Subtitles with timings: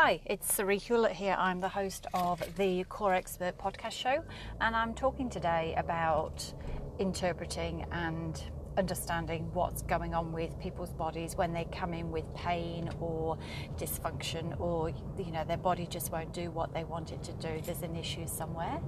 [0.00, 1.34] Hi, it's Sari Hewlett here.
[1.36, 4.22] I'm the host of the Core Expert podcast show,
[4.60, 6.54] and I'm talking today about
[7.00, 8.40] interpreting and
[8.76, 13.38] understanding what's going on with people's bodies when they come in with pain or
[13.76, 17.60] dysfunction or you know their body just won't do what they want it to do
[17.64, 18.80] there's an issue somewhere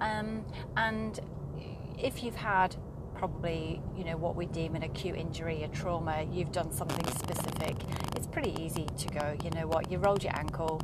[0.00, 0.44] um,
[0.76, 1.20] and
[1.96, 2.74] if you've had
[3.16, 7.74] probably you know what we deem an acute injury a trauma you've done something specific
[8.14, 9.90] it's pretty easy to go you know what?
[9.90, 10.80] You rolled your ankle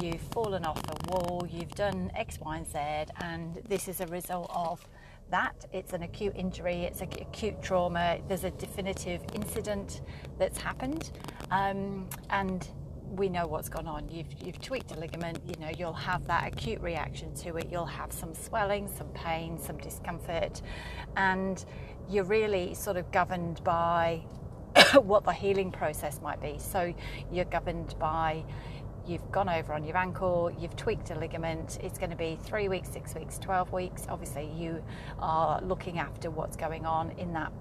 [0.00, 2.78] you've fallen off a wall you've done x y and z
[3.20, 4.86] and this is a result of
[5.30, 5.64] that.
[5.72, 10.02] It's an acute injury it's an acute trauma there's a definitive incident
[10.38, 11.10] that's happened.
[11.50, 12.66] Um, and
[13.16, 14.08] we know what's gone on.
[14.08, 17.68] You've, you've tweaked a ligament, you know, you'll have that acute reaction to it.
[17.70, 20.62] You'll have some swelling, some pain, some discomfort,
[21.16, 21.64] and
[22.08, 24.22] you're really sort of governed by
[25.02, 26.56] what the healing process might be.
[26.58, 26.94] So
[27.32, 28.44] you're governed by
[29.06, 32.68] you've gone over on your ankle, you've tweaked a ligament, it's going to be three
[32.68, 34.06] weeks, six weeks, 12 weeks.
[34.08, 34.82] Obviously, you
[35.18, 37.52] are looking after what's going on in that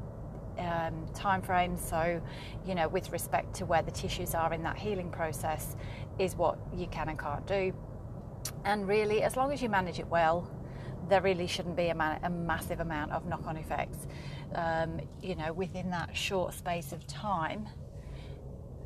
[0.59, 1.77] um, time frame.
[1.77, 2.21] So,
[2.65, 5.75] you know, with respect to where the tissues are in that healing process,
[6.19, 7.73] is what you can and can't do.
[8.65, 10.49] And really, as long as you manage it well,
[11.09, 14.07] there really shouldn't be a, ma- a massive amount of knock on effects.
[14.55, 17.67] Um, you know, within that short space of time,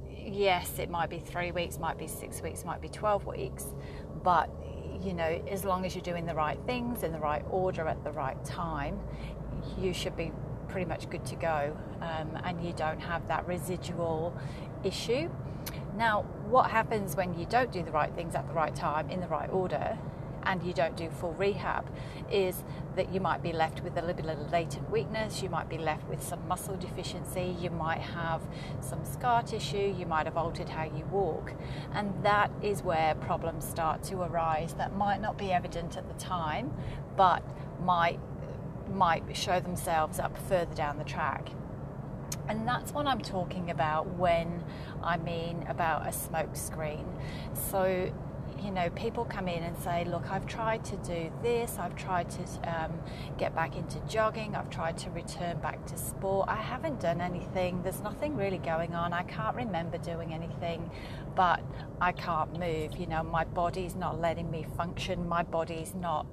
[0.10, 3.66] yes, it might be three weeks, might be six weeks, might be 12 weeks,
[4.23, 4.50] but
[5.02, 8.04] you know, as long as you're doing the right things in the right order at
[8.04, 9.00] the right time,
[9.80, 10.32] you should be
[10.68, 14.36] pretty much good to go um, and you don't have that residual
[14.84, 15.30] issue.
[15.96, 19.20] Now, what happens when you don't do the right things at the right time in
[19.20, 19.98] the right order
[20.48, 21.86] and you don't do full rehab
[22.32, 22.64] is
[22.95, 25.78] that you might be left with a little bit of latent weakness, you might be
[25.78, 28.42] left with some muscle deficiency, you might have
[28.80, 31.54] some scar tissue, you might have altered how you walk.
[31.94, 36.14] And that is where problems start to arise that might not be evident at the
[36.16, 36.73] time,
[37.16, 37.44] but
[37.84, 38.20] might
[38.89, 41.49] might show themselves up further down the track.
[42.49, 44.64] And that's what I'm talking about when
[45.03, 47.05] I mean about a smoke screen.
[47.53, 48.11] So,
[48.64, 52.30] you know, people come in and say, Look, I've tried to do this, I've tried
[52.31, 52.43] to
[52.73, 52.99] um,
[53.37, 56.47] get back into jogging, I've tried to return back to sport.
[56.47, 59.11] I haven't done anything, there's nothing really going on.
[59.11, 60.89] I can't remember doing anything,
[61.36, 61.61] but
[61.99, 62.97] I can't move.
[62.97, 66.26] You know, my body's not letting me function, my body's not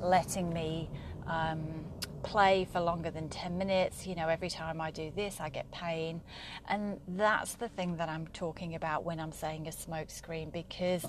[0.00, 0.90] letting me.
[1.26, 1.86] Um,
[2.22, 4.06] play for longer than 10 minutes.
[4.06, 6.20] You know, every time I do this, I get pain.
[6.68, 11.04] And that's the thing that I'm talking about when I'm saying a smoke screen because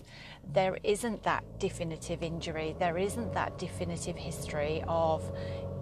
[0.54, 5.24] there isn't that definitive injury, there isn't that definitive history of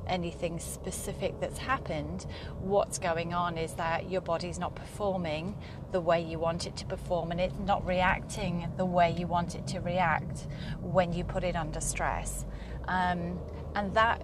[0.07, 2.25] anything specific that's happened.
[2.59, 5.55] What's going on is that your body's not performing
[5.91, 9.55] the way you want it to perform and it's not reacting the way you want
[9.55, 10.47] it to react
[10.81, 12.45] when you put it under stress.
[12.87, 13.39] Um,
[13.75, 14.21] and that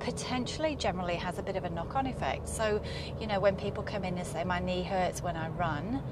[0.00, 2.48] potentially generally has a bit of a knock on effect.
[2.48, 2.80] So,
[3.20, 6.02] you know, when people come in and say, My knee hurts when I run,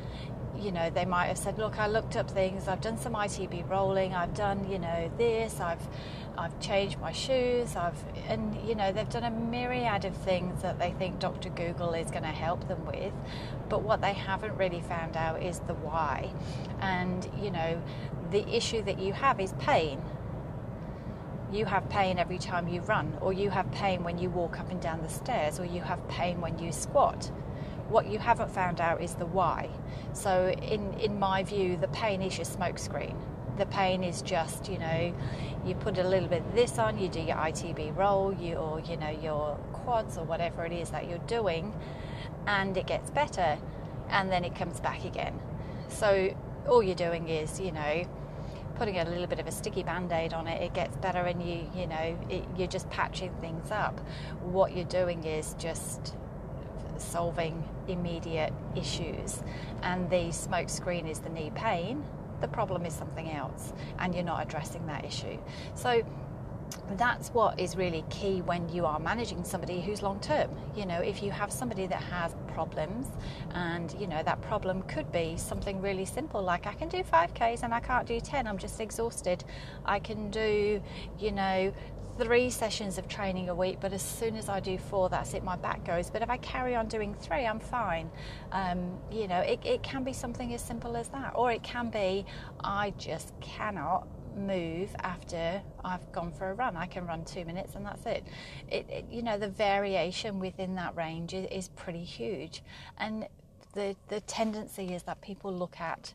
[0.58, 3.68] you know, they might have said, Look, I looked up things, I've done some ITB
[3.68, 5.86] rolling, I've done, you know, this, I've
[6.38, 7.96] I've changed my shoes, I've
[8.28, 11.48] and you know, they've done a myriad of things that they think Dr.
[11.48, 13.12] Google is going to help them with.
[13.68, 16.30] But what they haven't really found out is the why.
[16.80, 17.82] And, you know,
[18.30, 20.02] the issue that you have is pain
[21.52, 24.70] you have pain every time you run, or you have pain when you walk up
[24.70, 27.30] and down the stairs, or you have pain when you squat.
[27.88, 29.70] What you haven't found out is the why.
[30.12, 33.14] So, in, in my view, the pain is your smokescreen.
[33.58, 35.14] The pain is just, you know,
[35.64, 38.80] you put a little bit of this on, you do your ITB roll, you, or,
[38.80, 41.72] you know, your quads, or whatever it is that you're doing,
[42.46, 43.56] and it gets better,
[44.08, 45.38] and then it comes back again.
[45.88, 46.34] So,
[46.68, 48.04] all you're doing is, you know,
[48.78, 51.68] putting a little bit of a sticky band-aid on it it gets better and you
[51.74, 53.98] you know it, you're just patching things up.
[54.42, 56.14] What you're doing is just
[56.98, 59.42] solving immediate issues.
[59.82, 62.04] And the smoke screen is the knee pain.
[62.40, 65.38] The problem is something else and you're not addressing that issue.
[65.74, 66.02] So
[66.96, 70.50] that's what is really key when you are managing somebody who's long term.
[70.76, 73.08] You know, if you have somebody that has problems,
[73.52, 77.62] and you know, that problem could be something really simple like I can do 5Ks
[77.62, 79.44] and I can't do 10, I'm just exhausted.
[79.84, 80.82] I can do,
[81.18, 81.72] you know,
[82.18, 85.44] three sessions of training a week, but as soon as I do four, that's it,
[85.44, 86.08] my back goes.
[86.08, 88.10] But if I carry on doing three, I'm fine.
[88.52, 91.90] Um, you know, it, it can be something as simple as that, or it can
[91.90, 92.24] be
[92.64, 94.06] I just cannot
[94.36, 96.76] move after I've gone for a run.
[96.76, 98.24] I can run two minutes and that's it.
[98.70, 102.62] It, it you know, the variation within that range is, is pretty huge,
[102.98, 103.26] and
[103.74, 106.14] the the tendency is that people look at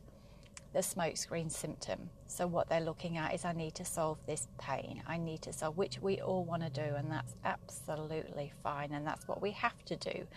[0.73, 2.09] the smokescreen symptom.
[2.27, 5.03] So, what they're looking at is I need to solve this pain.
[5.05, 9.05] I need to solve, which we all want to do, and that's absolutely fine, and
[9.05, 10.27] that's what we have to do.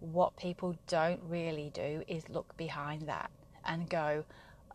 [0.00, 3.30] What people don't really do is look behind that
[3.64, 4.24] and go,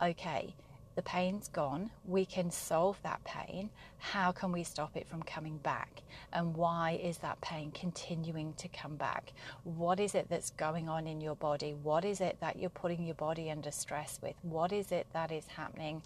[0.01, 0.55] okay,
[0.95, 3.69] the pain's gone, we can solve that pain.
[3.97, 6.01] How can we stop it from coming back?
[6.33, 9.33] And why is that pain continuing to come back?
[9.63, 11.73] What is it that's going on in your body?
[11.81, 14.35] What is it that you're putting your body under stress with?
[14.41, 16.01] What is it that is happening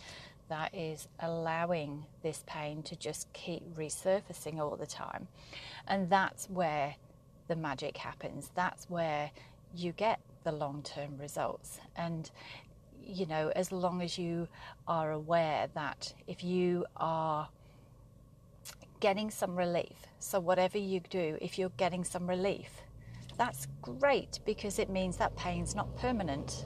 [0.48, 5.28] that is allowing this pain to just keep resurfacing all the time?
[5.88, 6.96] And that's where
[7.48, 8.52] the magic happens.
[8.56, 9.32] That's where
[9.76, 11.80] you get the long term results.
[11.96, 12.30] And
[13.06, 14.48] you know, as long as you
[14.88, 17.48] are aware that if you are
[19.00, 22.70] getting some relief, so whatever you do, if you're getting some relief,
[23.38, 26.66] that's great because it means that pain's not permanent.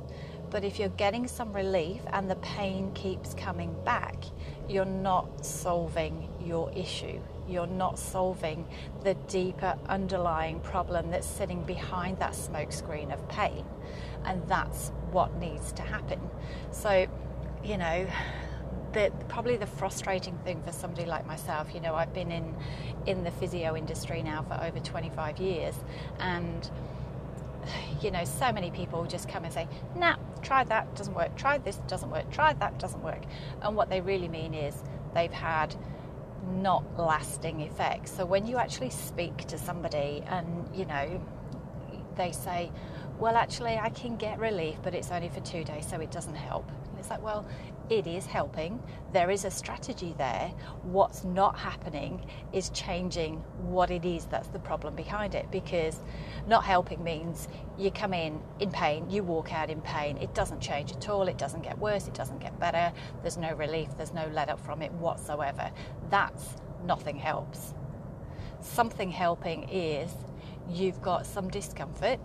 [0.49, 4.23] But if you're getting some relief and the pain keeps coming back,
[4.67, 7.19] you're not solving your issue.
[7.47, 8.67] You're not solving
[9.03, 13.65] the deeper underlying problem that's sitting behind that smokescreen of pain.
[14.25, 16.19] And that's what needs to happen.
[16.71, 17.07] So,
[17.63, 18.07] you know,
[18.93, 22.55] the, probably the frustrating thing for somebody like myself, you know, I've been in
[23.05, 25.75] in the physio industry now for over 25 years,
[26.19, 26.69] and
[28.01, 31.35] you know, so many people just come and say, "Nah, try that doesn't work.
[31.35, 32.29] Try this doesn't work.
[32.31, 33.23] Try that doesn't work,"
[33.61, 34.83] and what they really mean is
[35.13, 35.75] they've had
[36.47, 38.11] not lasting effects.
[38.11, 41.21] So when you actually speak to somebody and you know,
[42.15, 42.71] they say,
[43.19, 46.35] well, actually, I can get relief, but it's only for two days, so it doesn't
[46.35, 46.71] help.
[46.97, 47.45] it's like, well,
[47.89, 48.81] it is helping.
[49.13, 50.51] There is a strategy there.
[50.83, 55.99] What's not happening is changing what it is that's the problem behind it because
[56.47, 60.17] not helping means you come in in pain, you walk out in pain.
[60.17, 61.27] It doesn't change at all.
[61.27, 62.07] It doesn't get worse.
[62.07, 62.93] It doesn't get better.
[63.21, 63.89] There's no relief.
[63.97, 65.71] There's no let up from it whatsoever.
[66.09, 66.55] That's
[66.85, 67.73] nothing helps.
[68.61, 70.11] Something helping is
[70.69, 72.19] you've got some discomfort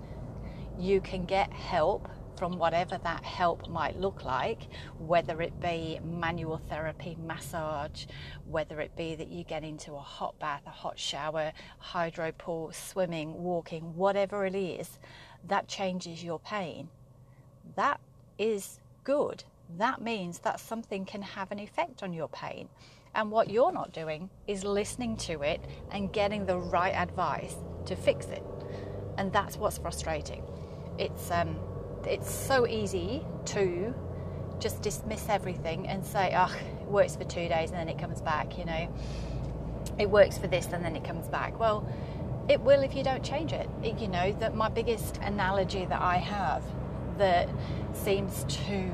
[0.79, 4.69] you can get help from whatever that help might look like,
[4.99, 8.07] whether it be manual therapy, massage,
[8.49, 12.73] whether it be that you get into a hot bath, a hot shower, hydro pool,
[12.73, 14.99] swimming, walking, whatever it is,
[15.47, 16.89] that changes your pain.
[17.77, 18.01] That
[18.39, 19.45] is good.
[19.79, 22.69] That means that something can have an effect on your pain.
[23.15, 27.55] And what you're not doing is listening to it and getting the right advice
[27.87, 28.43] to fix it.
[29.17, 30.43] And that's what's frustrating
[30.99, 31.57] it's um,
[32.07, 33.95] it's so easy to
[34.59, 38.21] just dismiss everything and say, oh, it works for two days and then it comes
[38.21, 38.89] back, you know.
[39.99, 41.59] It works for this and then it comes back.
[41.59, 41.87] Well,
[42.49, 43.69] it will if you don't change it.
[43.83, 46.63] it you know, that my biggest analogy that I have
[47.19, 47.49] that
[47.93, 48.91] seems to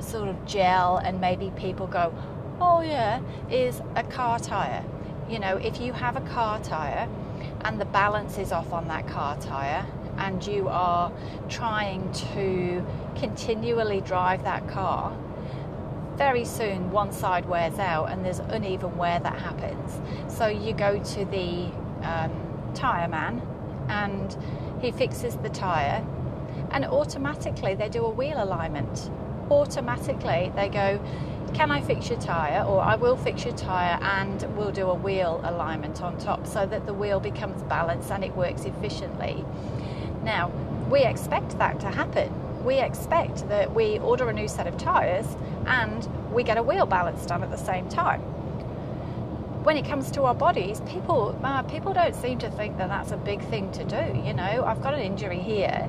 [0.00, 2.14] sort of gel and maybe people go,
[2.60, 3.20] oh yeah,
[3.50, 4.84] is a car tyre.
[5.28, 7.08] You know, if you have a car tyre
[7.62, 9.86] and the balance is off on that car tyre
[10.18, 11.12] and you are
[11.48, 12.84] trying to
[13.16, 15.16] continually drive that car,
[16.16, 20.00] very soon one side wears out and there's uneven wear that happens.
[20.28, 21.70] So you go to the
[22.06, 23.42] um, tyre man
[23.88, 24.36] and
[24.80, 26.04] he fixes the tyre,
[26.70, 29.10] and automatically they do a wheel alignment.
[29.50, 31.00] Automatically they go,
[31.54, 32.64] Can I fix your tyre?
[32.64, 36.66] Or I will fix your tyre and we'll do a wheel alignment on top so
[36.66, 39.44] that the wheel becomes balanced and it works efficiently.
[40.22, 40.50] Now,
[40.90, 42.64] we expect that to happen.
[42.64, 45.26] We expect that we order a new set of tyres
[45.66, 48.20] and we get a wheel balance done at the same time.
[49.64, 53.12] When it comes to our bodies, people uh, people don't seem to think that that's
[53.12, 54.20] a big thing to do.
[54.24, 55.88] You know, I've got an injury here,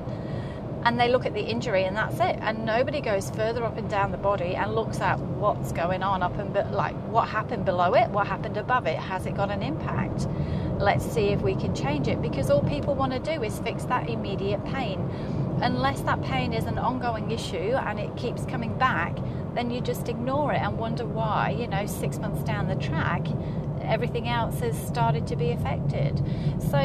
[0.84, 3.88] and they look at the injury and that's it, and nobody goes further up and
[3.88, 7.64] down the body and looks at what's going on up and be- like what happened
[7.64, 10.28] below it, what happened above it, has it got an impact?
[10.78, 13.84] Let's see if we can change it because all people want to do is fix
[13.84, 15.00] that immediate pain.
[15.62, 19.16] Unless that pain is an ongoing issue and it keeps coming back,
[19.54, 23.26] then you just ignore it and wonder why, you know, six months down the track,
[23.82, 26.22] everything else has started to be affected.
[26.70, 26.78] So,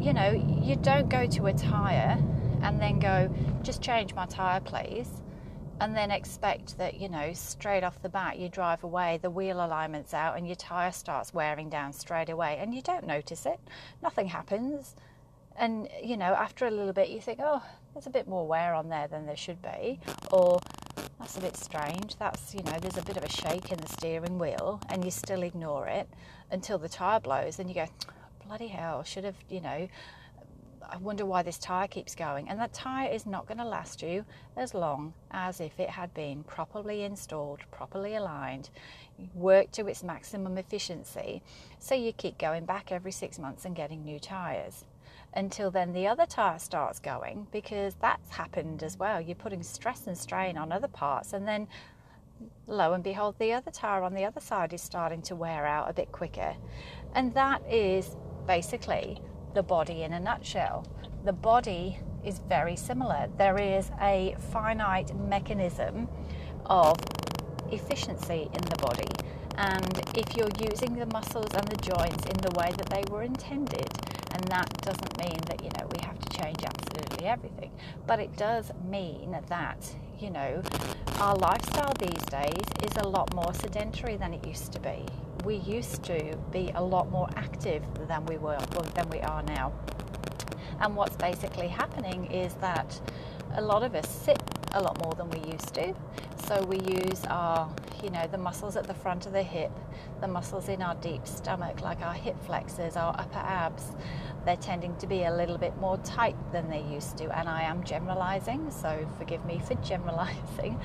[0.00, 0.30] you know,
[0.62, 2.22] you don't go to a tyre
[2.62, 5.08] and then go, just change my tyre, please
[5.80, 9.64] and then expect that you know straight off the bat you drive away the wheel
[9.64, 13.60] alignment's out and your tire starts wearing down straight away and you don't notice it.
[14.02, 14.94] Nothing happens.
[15.58, 17.62] And you know after a little bit you think oh
[17.94, 20.60] there's a bit more wear on there than there should be or
[21.18, 22.16] that's a bit strange.
[22.16, 25.10] That's you know there's a bit of a shake in the steering wheel and you
[25.10, 26.08] still ignore it
[26.50, 27.86] until the tire blows and you go
[28.46, 29.88] bloody hell should have you know
[30.88, 32.48] I wonder why this tyre keeps going.
[32.48, 34.24] And that tyre is not going to last you
[34.56, 38.70] as long as if it had been properly installed, properly aligned,
[39.34, 41.42] worked to its maximum efficiency.
[41.78, 44.84] So you keep going back every six months and getting new tyres.
[45.34, 49.20] Until then, the other tyre starts going because that's happened as well.
[49.20, 51.68] You're putting stress and strain on other parts, and then
[52.66, 55.90] lo and behold, the other tyre on the other side is starting to wear out
[55.90, 56.54] a bit quicker.
[57.14, 58.16] And that is
[58.46, 59.20] basically
[59.56, 60.84] the body in a nutshell.
[61.24, 63.26] The body is very similar.
[63.38, 66.08] There is a finite mechanism
[66.66, 66.98] of
[67.72, 69.08] efficiency in the body.
[69.56, 73.22] And if you're using the muscles and the joints in the way that they were
[73.22, 73.88] intended,
[74.32, 77.70] and that doesn't mean that, you know, we have to change absolutely everything,
[78.06, 80.62] but it does mean that, you know,
[81.18, 85.06] our lifestyle these days is a lot more sedentary than it used to be
[85.46, 88.58] we used to be a lot more active than we were
[88.94, 89.72] than we are now.
[90.80, 93.00] And what's basically happening is that
[93.54, 95.94] a lot of us sit a lot more than we used to.
[96.46, 97.68] So we use our,
[98.02, 99.72] you know, the muscles at the front of the hip,
[100.20, 103.92] the muscles in our deep stomach, like our hip flexors, our upper abs,
[104.46, 107.36] they're tending to be a little bit more tight than they used to.
[107.36, 110.80] And I am generalizing, so forgive me for generalizing.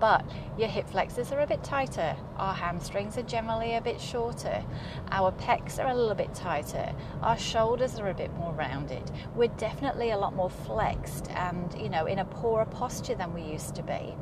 [0.00, 0.24] But
[0.58, 4.64] your hip flexors are a bit tighter, our hamstrings are generally a bit shorter,
[5.12, 9.08] our pecs are a little bit tighter, our shoulders are a bit more rounded.
[9.36, 13.50] We're definitely a lot more flexed and, you know, in a poorer posture than we
[13.50, 14.14] used to be.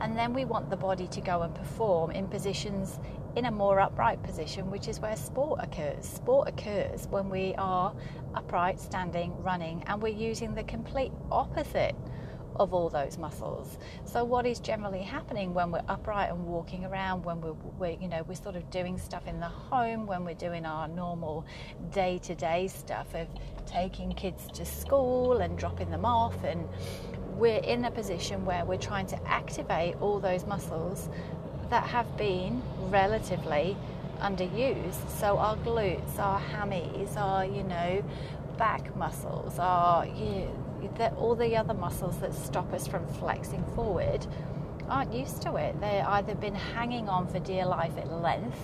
[0.00, 2.98] And then we want the body to go and perform in positions
[3.36, 6.06] in a more upright position, which is where sport occurs.
[6.06, 7.92] Sport occurs when we are
[8.34, 11.94] upright, standing, running, and we're using the complete opposite
[12.58, 13.78] of all those muscles.
[14.04, 18.08] So what is generally happening when we're upright and walking around, when we're, we're, you
[18.08, 21.44] know we're sort of doing stuff in the home, when we're doing our normal
[21.92, 23.26] day-to-day stuff of
[23.66, 26.68] taking kids to school and dropping them off and
[27.36, 31.10] we're in a position where we're trying to activate all those muscles
[31.68, 33.76] that have been relatively
[34.20, 35.08] underused.
[35.18, 38.02] So our glutes, our hammies, our you know
[38.56, 40.48] back muscles, our you
[41.16, 44.26] all the other muscles that stop us from flexing forward
[44.88, 45.80] aren't used to it.
[45.80, 48.60] They've either been hanging on for dear life at length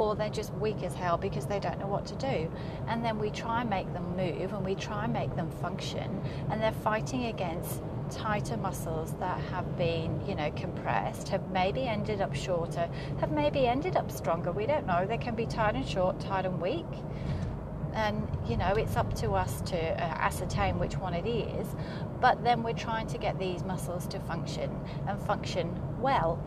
[0.00, 2.50] or they're just weak as hell because they don't know what to do.
[2.88, 6.22] And then we try and make them move and we try and make them function,
[6.50, 12.22] and they're fighting against tighter muscles that have been, you know, compressed, have maybe ended
[12.22, 12.88] up shorter,
[13.20, 14.52] have maybe ended up stronger.
[14.52, 15.06] We don't know.
[15.06, 16.86] They can be tight and short, tight and weak.
[17.94, 21.66] And, you know, it's up to us to uh, ascertain which one it is.
[22.20, 24.70] But then we're trying to get these muscles to function
[25.06, 26.42] and function well.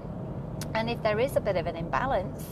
[0.73, 2.43] And if there is a bit of an imbalance,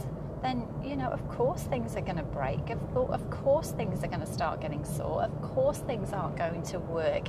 [0.41, 4.07] then you know of course things are going to break of, of course things are
[4.07, 7.27] going to start getting sore of course things aren't going to work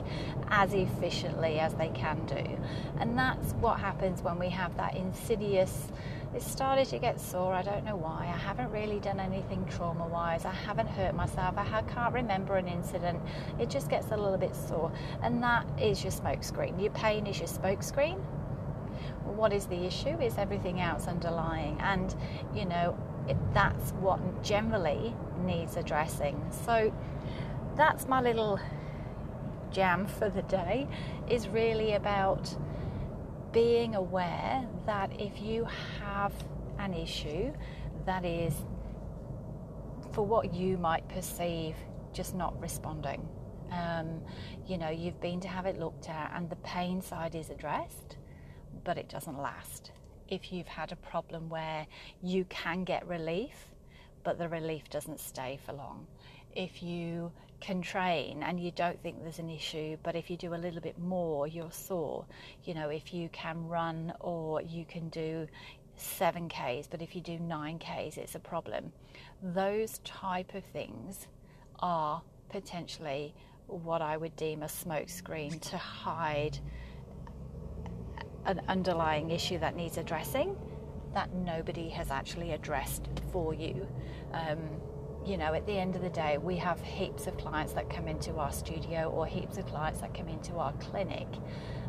[0.49, 2.59] as efficiently as they can do
[2.99, 5.88] and that's what happens when we have that insidious
[6.34, 7.52] it started to get sore.
[7.52, 8.30] I don't know why.
[8.32, 10.44] I haven't really done anything trauma wise.
[10.44, 11.56] I haven't hurt myself.
[11.58, 13.20] I can't remember an incident.
[13.58, 14.92] It just gets a little bit sore.
[15.22, 16.80] And that is your smokescreen.
[16.80, 18.18] Your pain is your smokescreen.
[19.24, 22.14] what is the issue is everything else underlying and
[22.54, 22.96] you know
[23.28, 26.92] it, that's what generally needs addressing so
[27.76, 28.58] that's my little
[29.70, 30.86] jam for the day
[31.28, 32.54] is really about
[33.52, 35.66] being aware that if you
[36.00, 36.32] have
[36.78, 37.52] an issue
[38.06, 38.54] that is
[40.12, 41.75] for what you might perceive
[42.12, 43.26] just not responding
[43.71, 44.21] um,
[44.66, 48.16] you know you've been to have it looked at and the pain side is addressed
[48.85, 49.92] but it doesn't last.
[50.28, 51.87] If you've had a problem where
[52.23, 53.54] you can get relief,
[54.25, 56.06] but the relief doesn't stay for long.
[56.54, 57.32] If you
[57.62, 60.81] can train and you don't think there's an issue, but if you do a little
[60.81, 62.26] bit more, you're sore.
[62.64, 65.47] You know, if you can run or you can do
[65.99, 68.92] 7Ks, but if you do 9Ks, it's a problem.
[69.42, 71.28] Those type of things
[71.78, 73.33] are potentially
[73.69, 76.59] what I would deem a smokescreen to hide
[78.45, 80.57] an underlying issue that needs addressing
[81.14, 83.87] that nobody has actually addressed for you.
[84.33, 84.59] Um,
[85.25, 88.09] you know, at the end of the day, we have heaps of clients that come
[88.09, 91.29] into our studio or heaps of clients that come into our clinic,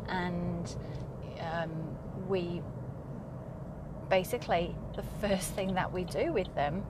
[0.08, 0.76] and
[1.40, 1.70] um,
[2.28, 2.62] we
[4.08, 6.84] basically the first thing that we do with them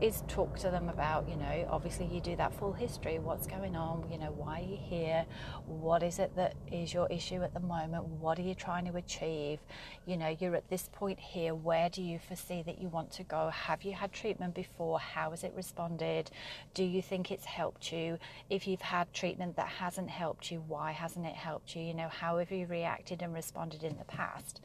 [0.00, 3.76] is talk to them about, you know, obviously you do that full history, what's going
[3.76, 5.26] on, you know, why are you here,
[5.66, 8.96] what is it that is your issue at the moment, what are you trying to
[8.96, 9.58] achieve,
[10.06, 13.22] you know, you're at this point here, where do you foresee that you want to
[13.24, 16.30] go, have you had treatment before, how has it responded,
[16.72, 20.92] do you think it's helped you, if you've had treatment that hasn't helped you, why
[20.92, 24.60] hasn't it helped you, you know, how have you reacted and responded in the past.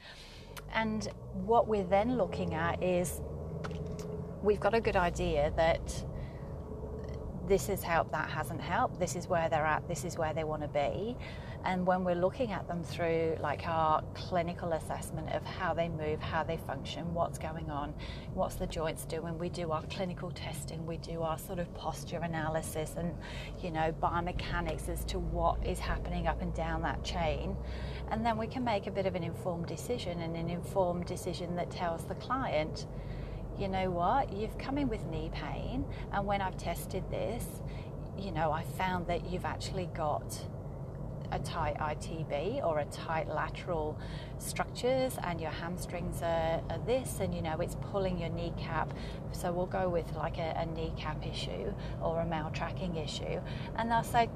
[0.73, 3.19] And what we're then looking at is
[4.45, 6.05] we've got a good idea that
[7.47, 10.43] this has helped, that hasn't helped, this is where they're at, this is where they
[10.43, 11.15] want to be.
[11.63, 16.21] And when we're looking at them through like our clinical assessment of how they move,
[16.21, 17.93] how they function, what's going on,
[18.35, 22.19] what's the joints doing, we do our clinical testing, we do our sort of posture
[22.19, 23.15] analysis and,
[23.63, 27.57] you know, biomechanics as to what is happening up and down that chain.
[28.11, 31.55] And then we can make a bit of an informed decision and an informed decision
[31.55, 32.85] that tells the client,
[33.59, 37.45] you know what, you've come in with knee pain, and when I've tested this,
[38.17, 40.45] you know, I found that you've actually got
[41.31, 43.97] a tight ITB or a tight lateral
[44.37, 48.93] structures and your hamstrings are, are, this and you know it's pulling your kneecap.
[49.31, 53.41] So we'll go with like a, a kneecap issue or a maltracking issue
[53.75, 54.29] and they'll say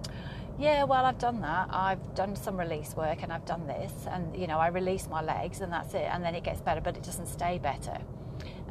[0.58, 1.70] yeah well I've done that.
[1.72, 5.22] I've done some release work and I've done this and you know I release my
[5.22, 8.00] legs and that's it and then it gets better but it doesn't stay better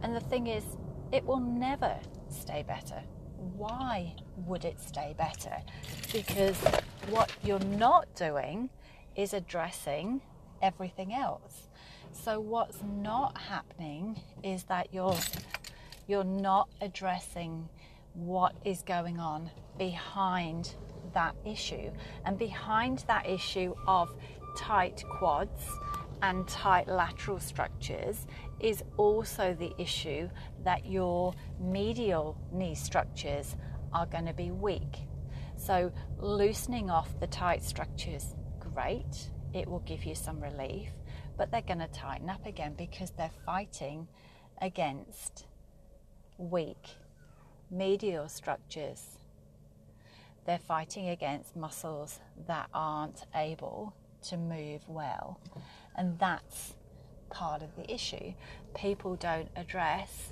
[0.02, 0.64] and the thing is,
[1.12, 1.96] it will never
[2.28, 3.02] stay better.
[3.56, 4.14] Why
[4.46, 5.56] would it stay better?
[6.12, 6.56] Because
[7.08, 8.70] what you're not doing
[9.16, 10.20] is addressing
[10.62, 11.68] everything else.
[12.12, 15.16] So what's not happening is that you're
[16.06, 17.68] you're not addressing
[18.14, 20.74] what is going on behind
[21.14, 21.90] that issue.
[22.24, 24.14] And behind that issue of
[24.56, 25.62] tight quads
[26.22, 28.26] and tight lateral structures
[28.60, 30.28] is also the issue
[30.64, 33.56] that your medial knee structures
[33.92, 34.98] are going to be weak.
[35.56, 40.90] So, loosening off the tight structures, great, it will give you some relief,
[41.36, 44.06] but they're going to tighten up again because they're fighting
[44.60, 45.46] against
[46.36, 46.96] weak
[47.70, 49.18] medial structures.
[50.46, 55.40] They're fighting against muscles that aren't able to move well.
[55.98, 56.74] And that's
[57.28, 58.32] part of the issue.
[58.74, 60.28] People don't address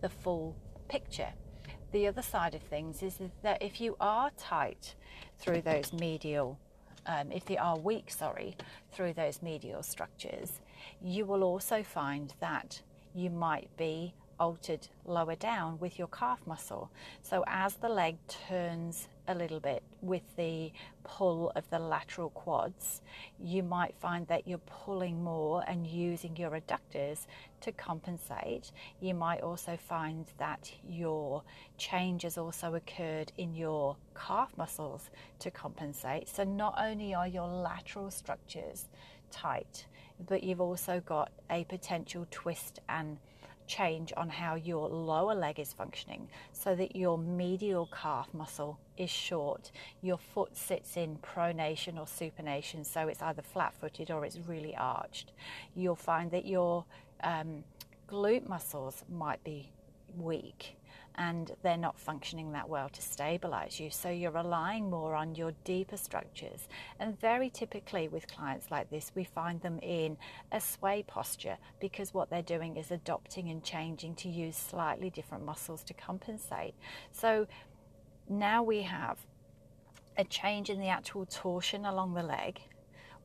[0.00, 0.56] the full
[0.88, 1.32] picture.
[1.92, 4.94] The other side of things is that if you are tight
[5.38, 6.58] through those medial,
[7.06, 8.56] um, if they are weak, sorry,
[8.92, 10.60] through those medial structures,
[11.02, 12.80] you will also find that
[13.14, 16.90] you might be altered lower down with your calf muscle.
[17.22, 20.72] So as the leg turns a little bit with the
[21.04, 23.02] pull of the lateral quads,
[23.38, 27.26] you might find that you're pulling more and using your adductors
[27.60, 28.72] to compensate.
[29.00, 31.42] You might also find that your
[31.76, 36.28] change has also occurred in your calf muscles to compensate.
[36.28, 38.86] So not only are your lateral structures
[39.30, 39.86] tight,
[40.26, 43.18] but you've also got a potential twist and
[43.68, 49.10] change on how your lower leg is functioning so that your medial calf muscle is
[49.10, 49.70] short.
[50.02, 54.74] Your foot sits in pronation or supination, so it's either flat footed or it's really
[54.76, 55.32] arched.
[55.76, 56.84] You'll find that your
[57.22, 57.62] um,
[58.08, 59.70] glute muscles might be
[60.16, 60.77] weak
[61.18, 63.90] and they're not functioning that well to stabilize you.
[63.90, 66.68] So you're relying more on your deeper structures.
[67.00, 70.16] And very typically with clients like this, we find them in
[70.52, 75.44] a sway posture because what they're doing is adopting and changing to use slightly different
[75.44, 76.74] muscles to compensate.
[77.10, 77.48] So
[78.28, 79.18] now we have
[80.16, 82.60] a change in the actual torsion along the leg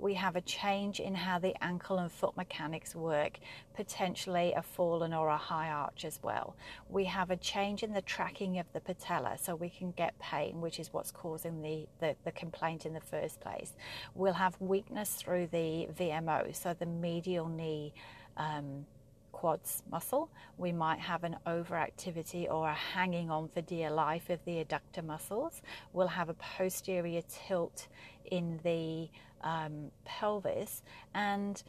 [0.03, 3.39] we have a change in how the ankle and foot mechanics work,
[3.73, 6.57] potentially a fallen or a high arch as well.
[6.89, 10.59] We have a change in the tracking of the patella, so we can get pain,
[10.59, 13.71] which is what's causing the, the, the complaint in the first place.
[14.13, 17.93] We'll have weakness through the VMO, so the medial knee.
[18.35, 18.85] Um,
[19.31, 20.29] quads muscle.
[20.57, 25.03] We might have an overactivity or a hanging on for dear life of the adductor
[25.03, 25.61] muscles.
[25.91, 27.87] We'll have a posterior tilt
[28.31, 29.09] in the
[29.43, 30.81] um, pelvis,
[31.13, 31.61] and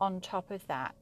[0.00, 0.94] on top of that,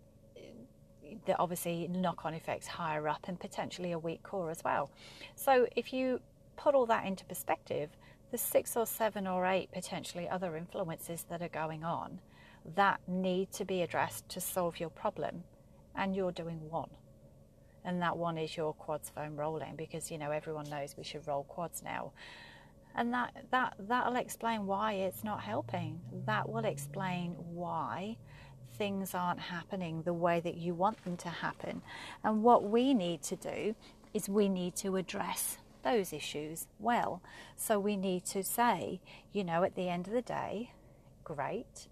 [1.26, 4.90] the obviously knock-on effects higher up and potentially a weak core as well.
[5.34, 6.20] So if you
[6.56, 7.90] put all that into perspective,
[8.30, 12.20] the six or seven or eight potentially other influences that are going on
[12.76, 15.42] that need to be addressed to solve your problem,
[15.96, 16.90] and you're doing one.
[17.84, 21.26] And that one is your quads foam rolling because you know everyone knows we should
[21.26, 22.12] roll quads now
[22.94, 26.00] and that that that'll explain why it's not helping.
[26.26, 28.16] That will explain why
[28.76, 31.82] things aren't happening the way that you want them to happen.
[32.24, 33.74] And what we need to do
[34.14, 37.22] is we need to address those issues well.
[37.56, 39.00] So we need to say,
[39.32, 40.72] you know, at the end of the day,
[41.24, 41.88] great,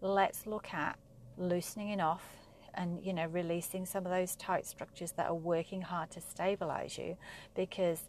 [0.00, 0.98] let's look at
[1.38, 2.24] loosening it off
[2.72, 6.98] and you know releasing some of those tight structures that are working hard to stabilize
[6.98, 7.16] you.
[7.54, 8.02] Because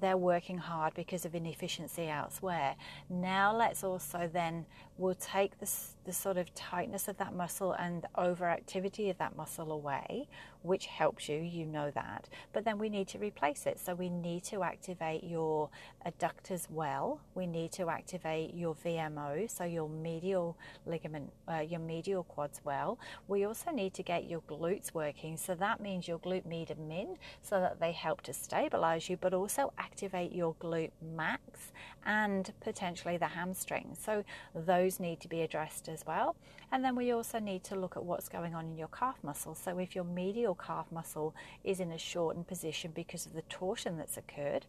[0.00, 2.76] they're working hard because of inefficiency elsewhere.
[3.08, 4.66] Now let's also then
[4.98, 5.70] we'll take the,
[6.04, 10.28] the sort of tightness of that muscle and overactivity of that muscle away,
[10.62, 12.28] which helps you, you know that.
[12.52, 13.78] But then we need to replace it.
[13.78, 15.70] So we need to activate your
[16.06, 17.20] adductors well.
[17.34, 22.98] We need to activate your VMO, so your medial ligament, uh, your medial quads well.
[23.28, 25.36] We also need to get your glutes working.
[25.36, 29.16] So that means your glute med and min, so that they help to stabilize you,
[29.16, 31.72] but also activate your glute max
[32.06, 33.96] and potentially the hamstring.
[34.00, 36.36] So those need to be addressed as well.
[36.70, 39.54] And then we also need to look at what's going on in your calf muscle.
[39.54, 43.96] So if your medial calf muscle is in a shortened position because of the torsion
[43.96, 44.66] that's occurred,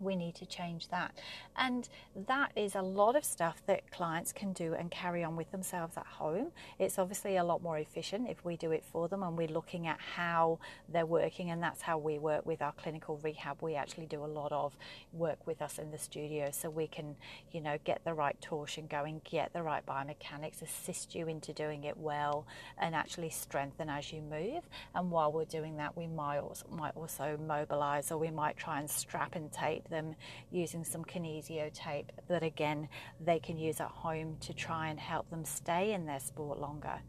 [0.00, 1.14] we need to change that.
[1.56, 1.88] And
[2.26, 5.96] that is a lot of stuff that clients can do and carry on with themselves
[5.96, 6.52] at home.
[6.78, 9.86] It's obviously a lot more efficient if we do it for them and we're looking
[9.86, 10.58] at how
[10.88, 13.58] they're working, and that's how we work with our clinical rehab.
[13.60, 14.76] We actually do a lot of
[15.12, 17.16] work with us in the studio so we can,
[17.52, 21.84] you know, get the right torsion going, get the right biomechanics, assist you into doing
[21.84, 22.46] it well,
[22.78, 24.68] and actually strengthen as you move.
[24.94, 28.80] And while we're doing that, we might also, might also mobilize or we might try
[28.80, 30.14] and strap and tape them
[30.50, 32.88] using some kinesio tape that again
[33.24, 37.00] they can use at home to try and help them stay in their sport longer.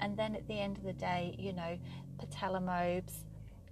[0.00, 1.78] And then at the end of the day, you know,
[2.18, 3.24] patella mobs,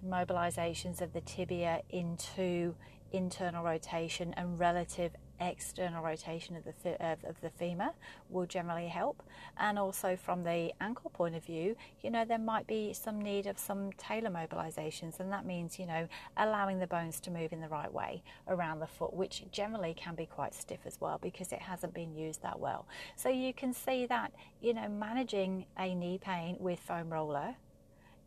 [0.07, 2.75] mobilizations of the tibia into
[3.11, 7.89] internal rotation and relative external rotation of the, of, the femur
[8.29, 9.23] will generally help.
[9.57, 13.47] And also from the ankle point of view, you know, there might be some need
[13.47, 17.61] of some talar mobilizations, and that means, you know, allowing the bones to move in
[17.61, 21.51] the right way around the foot, which generally can be quite stiff as well because
[21.51, 22.87] it hasn't been used that well.
[23.15, 27.55] So you can see that, you know, managing a knee pain with foam roller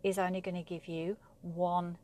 [0.03, 1.96] is only going to give you one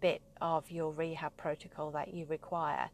[0.00, 2.90] bit of your rehab protocol that you require.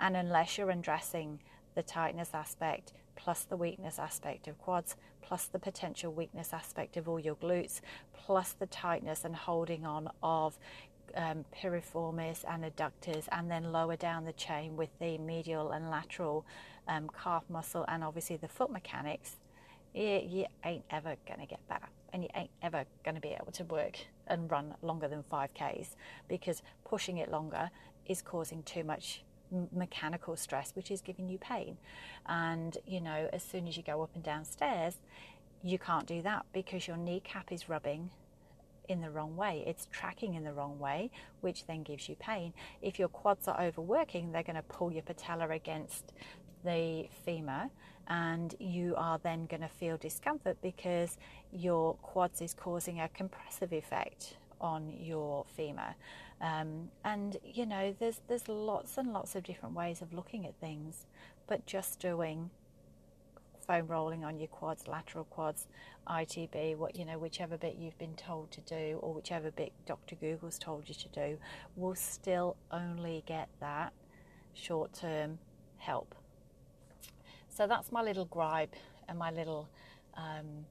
[0.00, 1.40] And unless you're undressing
[1.74, 7.08] the tightness aspect, plus the weakness aspect of quads, plus the potential weakness aspect of
[7.08, 7.80] all your glutes,
[8.14, 10.58] plus the tightness and holding on of
[11.14, 16.46] um, piriformis and adductors, and then lower down the chain with the medial and lateral
[16.88, 19.36] um, calf muscle, and obviously the foot mechanics,
[19.94, 21.86] you, you ain't ever going to get better.
[22.12, 25.94] And you ain't ever going to be able to work and run longer than 5Ks
[26.26, 27.70] because pushing it longer
[28.06, 29.22] is causing too much
[29.72, 31.76] mechanical stress, which is giving you pain.
[32.26, 34.96] And, you know, as soon as you go up and downstairs,
[35.62, 38.10] you can't do that because your kneecap is rubbing
[38.88, 39.62] in the wrong way.
[39.66, 41.10] It's tracking in the wrong way,
[41.40, 42.52] which then gives you pain.
[42.82, 46.12] If your quads are overworking, they're going to pull your patella against
[46.64, 47.70] the femur
[48.08, 51.16] and you are then going to feel discomfort because
[51.52, 55.94] your quads is causing a compressive effect on your femur.
[56.40, 60.54] Um, and you know, there's there's lots and lots of different ways of looking at
[60.58, 61.06] things,
[61.46, 62.50] but just doing
[63.66, 65.68] foam rolling on your quads, lateral quads,
[66.08, 70.16] ITB, what you know, whichever bit you've been told to do, or whichever bit Dr.
[70.16, 71.38] Google's told you to do,
[71.76, 73.92] will still only get that
[74.54, 75.38] short-term
[75.76, 76.14] help.
[77.48, 78.74] So that's my little gripe
[79.08, 79.68] and my little
[80.16, 80.64] um,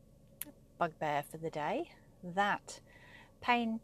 [0.77, 1.91] bugbear for the day.
[2.23, 2.79] That
[3.41, 3.79] pain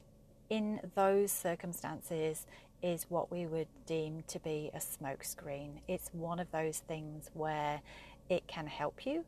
[0.50, 2.46] in those circumstances
[2.82, 5.80] is what we would deem to be a smokescreen.
[5.88, 7.82] It's one of those things where
[8.30, 9.26] it can help you.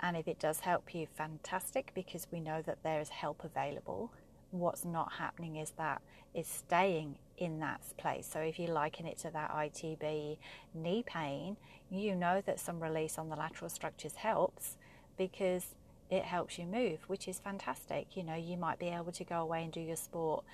[0.00, 4.12] And if it does help you, fantastic, because we know that there is help available.
[4.50, 6.02] What's not happening is that
[6.34, 8.28] is staying in that place.
[8.30, 10.38] So if you liken it to that ITB
[10.74, 11.56] knee pain,
[11.90, 14.76] you know that some release on the lateral structures helps
[15.16, 15.74] because
[16.12, 18.18] it helps you move, which is fantastic.
[18.18, 20.44] You know, you might be able to go away and do your sport,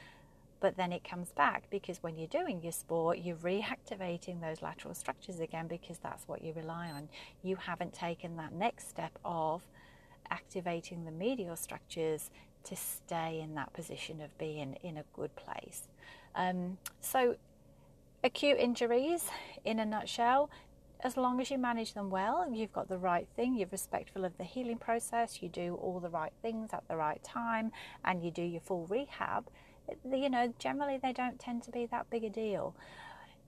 [0.60, 4.94] but then it comes back because when you're doing your sport, you're reactivating those lateral
[4.94, 7.08] structures again because that's what you rely on.
[7.42, 9.62] You haven't taken that next step of
[10.30, 12.30] activating the medial structures
[12.62, 15.88] to stay in that position of being in a good place.
[16.36, 17.34] Um, so,
[18.22, 19.24] acute injuries,
[19.64, 20.50] in a nutshell,
[21.00, 24.36] as long as you manage them well you've got the right thing, you're respectful of
[24.36, 27.70] the healing process, you do all the right things at the right time,
[28.04, 29.48] and you do your full rehab,
[30.04, 32.74] you know, generally they don't tend to be that big a deal.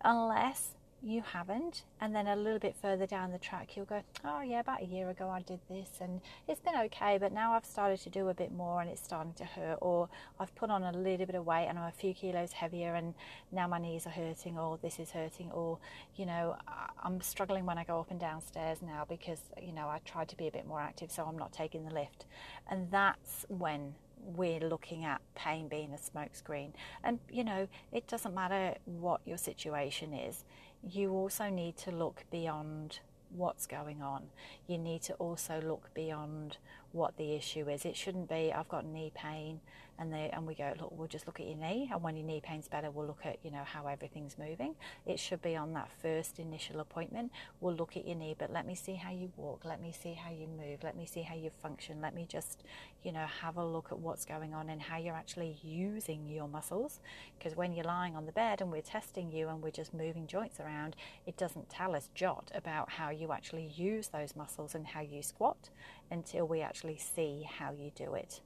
[0.03, 1.85] Unless you haven't.
[2.01, 4.87] And then a little bit further down the track, you'll go, oh, yeah, about a
[4.87, 8.29] year ago I did this and it's been okay, but now I've started to do
[8.29, 9.79] a bit more and it's starting to hurt.
[9.81, 10.09] Or
[10.39, 13.15] I've put on a little bit of weight and I'm a few kilos heavier and
[13.53, 15.51] now my knees are hurting or this is hurting.
[15.51, 15.79] Or,
[16.17, 16.57] you know,
[17.03, 20.29] I'm struggling when I go up and down stairs now because, you know, I tried
[20.29, 22.27] to be a bit more active so I'm not taking the lift.
[22.69, 26.73] And that's when we're looking at pain being a smokescreen.
[27.03, 30.45] And you know, it doesn't matter what your situation is,
[30.89, 34.25] you also need to look beyond what's going on.
[34.67, 36.57] You need to also look beyond
[36.93, 37.85] what the issue is.
[37.85, 39.61] It shouldn't be I've got knee pain
[40.01, 42.27] and they and we go look we'll just look at your knee and when your
[42.27, 44.75] knee pain's better we'll look at you know how everything's moving.
[45.07, 47.31] It should be on that first initial appointment.
[47.61, 50.15] We'll look at your knee but let me see how you walk, let me see
[50.15, 52.65] how you move, let me see how you function, let me just
[53.05, 56.49] you know have a look at what's going on and how you're actually using your
[56.49, 57.01] muscles
[57.39, 60.27] because when you're lying on the bed and we're testing you and we're just moving
[60.27, 64.87] joints around, it doesn't tell us jot about how you actually use those muscles and
[64.87, 65.71] how you squat
[66.11, 68.41] until we actually see how you do it.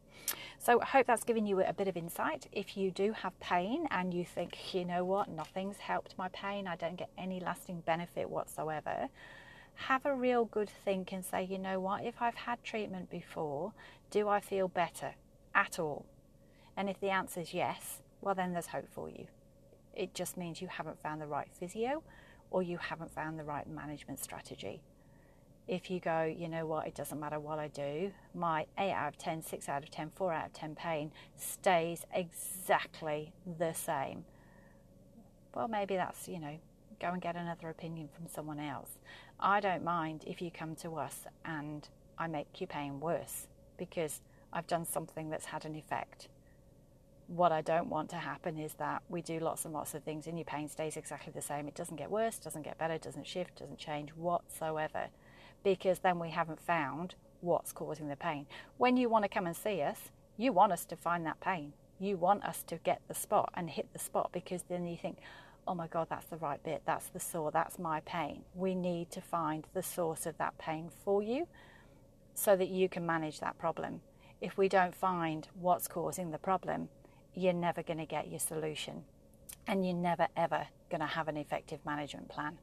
[0.59, 2.47] So I hope that's given you a bit of insight.
[2.53, 6.67] If you do have pain and you think, you know what, nothing's helped my pain,
[6.67, 9.09] I don't get any lasting benefit whatsoever,
[9.75, 13.73] have a real good think and say, you know what, if I've had treatment before,
[14.11, 15.15] do I feel better
[15.55, 16.07] at all?
[16.77, 19.27] And if the answer is yes, well, then there's hope for you.
[19.95, 22.03] It just means you haven't found the right physio
[22.51, 24.81] or you haven't found the right management strategy
[25.67, 29.09] if you go, you know what, it doesn't matter what I do, my 8 out
[29.09, 34.25] of 10, 6 out of 10, 4 out of 10 pain stays exactly the same.
[35.55, 36.59] Well, maybe that's, you know,
[37.01, 38.99] go and get another opinion from someone else.
[39.41, 43.47] I don't mind if you come to us and I make your pain worse
[43.79, 44.21] because
[44.53, 46.29] I've done something that's had an effect.
[47.27, 50.27] What I don't want to happen is that we do lots and lots of things
[50.27, 51.67] and your pain stays exactly the same.
[51.69, 55.09] It doesn't get worse, doesn't get better, doesn't shift, doesn't change whatsoever
[55.65, 58.47] because then we haven't found what's causing the pain.
[58.77, 61.73] When you want to come and see us, you want us to find that pain.
[61.99, 65.19] You want us to get the spot and hit the spot because then you think,
[65.67, 68.43] oh my God, that's the right bit, that's the sore, that's my pain.
[68.55, 71.47] We need to find the source of that pain for you
[72.35, 74.01] so that you can manage that problem.
[74.41, 76.89] If we don't find what's causing the problem,
[77.33, 79.05] you're never going to get your solution
[79.67, 82.59] and you're never ever going to have an effective management plan.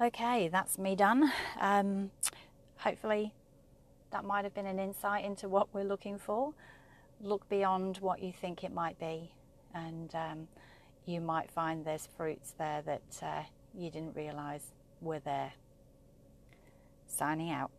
[0.00, 1.32] Okay, that's me done.
[1.58, 2.12] Um,
[2.76, 3.32] hopefully,
[4.12, 6.54] that might have been an insight into what we're looking for.
[7.20, 9.32] Look beyond what you think it might be,
[9.74, 10.48] and um,
[11.04, 13.42] you might find there's fruits there that uh,
[13.74, 15.54] you didn't realize were there.
[17.08, 17.72] Signing out.